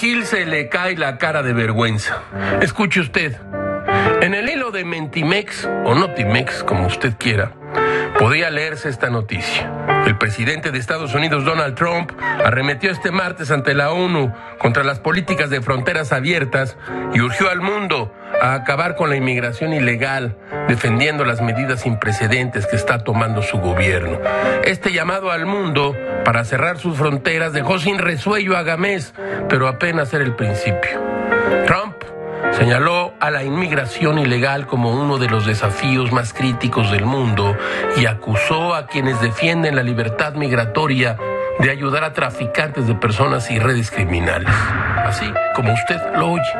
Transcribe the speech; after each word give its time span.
se 0.00 0.46
le 0.46 0.70
cae 0.70 0.96
la 0.96 1.18
cara 1.18 1.42
de 1.42 1.52
vergüenza. 1.52 2.22
Escuche 2.62 3.00
usted. 3.00 3.36
En 4.22 4.32
el 4.32 4.48
hilo 4.48 4.70
de 4.70 4.82
Mentimex 4.82 5.66
o 5.84 5.94
Notimex, 5.94 6.64
como 6.64 6.86
usted 6.86 7.12
quiera, 7.18 7.52
podría 8.18 8.48
leerse 8.48 8.88
esta 8.88 9.10
noticia. 9.10 9.70
El 10.06 10.16
presidente 10.16 10.70
de 10.70 10.78
Estados 10.78 11.14
Unidos, 11.14 11.44
Donald 11.44 11.74
Trump, 11.74 12.12
arremetió 12.18 12.90
este 12.90 13.10
martes 13.10 13.50
ante 13.50 13.74
la 13.74 13.90
ONU 13.90 14.32
contra 14.58 14.84
las 14.84 15.00
políticas 15.00 15.50
de 15.50 15.60
fronteras 15.60 16.14
abiertas 16.14 16.78
y 17.12 17.20
urgió 17.20 17.50
al 17.50 17.60
mundo 17.60 18.14
a 18.40 18.54
acabar 18.54 18.96
con 18.96 19.10
la 19.10 19.16
inmigración 19.16 19.74
ilegal, 19.74 20.34
defendiendo 20.66 21.26
las 21.26 21.42
medidas 21.42 21.82
sin 21.82 21.98
precedentes 21.98 22.66
que 22.66 22.76
está 22.76 23.04
tomando 23.04 23.42
su 23.42 23.58
gobierno. 23.58 24.18
Este 24.64 24.92
llamado 24.92 25.30
al 25.30 25.44
mundo 25.44 25.94
para 26.24 26.44
cerrar 26.44 26.78
sus 26.78 26.96
fronteras 26.96 27.52
dejó 27.52 27.78
sin 27.78 27.98
resuello 27.98 28.56
a 28.56 28.62
Gamés, 28.62 29.14
pero 29.48 29.68
apenas 29.68 30.12
era 30.12 30.24
el 30.24 30.34
principio. 30.34 31.00
Trump 31.66 31.96
señaló 32.52 33.14
a 33.20 33.30
la 33.30 33.44
inmigración 33.44 34.18
ilegal 34.18 34.66
como 34.66 34.92
uno 34.92 35.18
de 35.18 35.28
los 35.28 35.46
desafíos 35.46 36.12
más 36.12 36.32
críticos 36.32 36.90
del 36.90 37.06
mundo 37.06 37.56
y 37.96 38.06
acusó 38.06 38.74
a 38.74 38.86
quienes 38.86 39.20
defienden 39.20 39.76
la 39.76 39.82
libertad 39.82 40.34
migratoria 40.34 41.16
de 41.58 41.70
ayudar 41.70 42.04
a 42.04 42.12
traficantes 42.12 42.86
de 42.86 42.94
personas 42.94 43.50
y 43.50 43.58
redes 43.58 43.90
criminales. 43.90 44.54
Así 45.10 45.26
como 45.56 45.72
usted 45.72 46.00
lo 46.14 46.28
oye. 46.28 46.52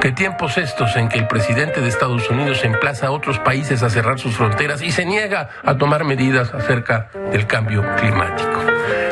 ¿Qué 0.00 0.10
tiempos 0.10 0.56
estos 0.56 0.96
en 0.96 1.10
que 1.10 1.18
el 1.18 1.26
presidente 1.26 1.82
de 1.82 1.88
Estados 1.88 2.30
Unidos 2.30 2.64
emplaza 2.64 3.08
a 3.08 3.10
otros 3.10 3.38
países 3.38 3.82
a 3.82 3.90
cerrar 3.90 4.18
sus 4.18 4.34
fronteras 4.34 4.80
y 4.80 4.92
se 4.92 5.04
niega 5.04 5.50
a 5.62 5.76
tomar 5.76 6.04
medidas 6.04 6.54
acerca 6.54 7.10
del 7.30 7.46
cambio 7.46 7.84
climático? 7.96 8.62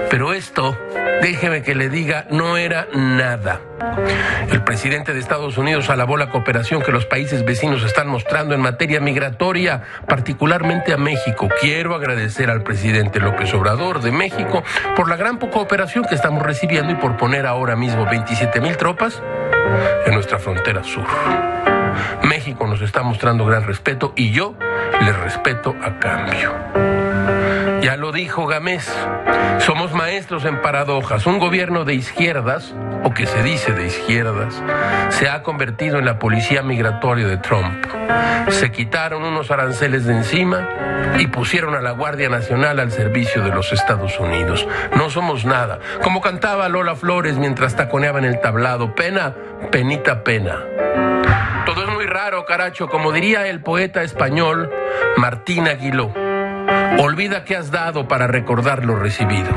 Pero 0.09 0.33
esto, 0.33 0.79
déjeme 1.21 1.63
que 1.63 1.75
le 1.75 1.91
diga, 1.91 2.25
no 2.31 2.57
era 2.57 2.87
nada. 2.95 3.61
El 4.51 4.63
presidente 4.63 5.13
de 5.13 5.21
Estados 5.21 5.59
Unidos 5.59 5.91
alabó 5.91 6.17
la 6.17 6.31
cooperación 6.31 6.83
que 6.83 6.93
los 6.93 7.07
países 7.07 7.45
vecinos 7.45 7.83
están 7.83 8.09
mostrando 8.09 8.55
en 8.55 8.61
materia 8.61 9.01
migratoria, 9.01 9.83
particularmente 10.07 10.93
a 10.93 10.97
México. 10.97 11.49
Quiero 11.61 11.95
agradecer 11.95 12.51
al 12.51 12.63
presidente 12.63 13.21
López 13.21 13.53
Obrador 13.55 14.01
de 14.01 14.13
México 14.13 14.63
por 14.97 15.09
la 15.09 15.17
gran 15.17 15.39
cooperación 15.39 16.05
que 16.05 16.15
estamos 16.15 16.43
recibiendo 16.43 16.93
y 16.93 16.97
por 16.97 17.17
poner 17.17 17.47
ahora 17.47 17.77
mismo 17.77 18.05
27 18.05 18.54
mil 18.61 18.77
tropas 18.77 19.23
en 20.07 20.15
nuestra 20.15 20.39
frontera 20.39 20.83
sur. 20.83 21.07
México 22.23 22.67
nos 22.67 22.81
está 22.81 23.03
mostrando 23.03 23.45
gran 23.45 23.67
respeto 23.67 24.13
y 24.17 24.31
yo 24.31 24.55
le 25.01 25.13
respeto 25.13 25.75
a 25.83 25.99
cambio. 25.99 27.04
Ya 27.85 27.99
lo 27.99 28.13
dijo 28.13 28.47
Gamés, 28.47 28.91
somos 29.59 29.93
maestros 29.93 30.47
en 30.47 30.63
paradojas. 30.63 31.27
Un 31.27 31.39
gobierno 31.39 31.85
de 31.85 31.93
izquierdas, 31.93 32.75
o 33.03 33.13
que 33.13 33.27
se 33.27 33.43
dice 33.43 33.73
de 33.75 33.89
izquierdas, 33.89 34.55
se 35.11 35.29
ha 35.29 35.43
convertido 35.43 35.99
en 35.99 36.07
la 36.07 36.19
policía 36.19 36.63
migratoria 36.63 37.27
de 37.27 37.37
Trump. 37.37 37.85
Se 38.49 38.73
quitaron 38.73 39.23
unos 39.23 39.51
aranceles 39.51 40.07
de 40.07 40.15
encima 40.15 40.67
y 41.19 41.27
pusieron 41.27 41.75
a 41.75 41.83
la 41.83 41.91
Guardia 41.91 42.31
Nacional 42.31 42.81
al 42.81 42.91
servicio 42.91 43.43
de 43.43 43.51
los 43.51 43.71
Estados 43.71 44.19
Unidos. 44.19 44.67
No 44.97 45.11
somos 45.11 45.45
nada. 45.45 45.79
Como 46.03 46.23
cantaba 46.23 46.71
Lola 46.71 46.95
Flores 46.95 47.37
mientras 47.37 47.77
taconeaba 47.77 48.19
en 48.19 48.25
el 48.25 48.41
tablado, 48.41 48.95
pena, 48.95 49.35
penita, 49.71 50.25
pena. 50.25 50.57
Todo 51.67 51.83
es 51.83 51.91
muy 51.91 52.07
raro, 52.07 52.47
caracho, 52.47 52.89
como 52.89 53.13
diría 53.13 53.47
el 53.47 53.61
poeta 53.61 54.03
español 54.03 54.71
Martín 55.19 55.69
Aguiló. 55.69 56.24
Olvida 56.99 57.45
que 57.45 57.57
has 57.57 57.71
dado 57.71 58.09
para 58.09 58.27
recordar 58.27 58.85
lo 58.85 58.97
recibido. 58.97 59.51